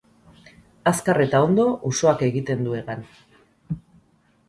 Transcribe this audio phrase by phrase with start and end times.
[0.91, 3.09] Azkar eta ondo usoak egiten du hegan.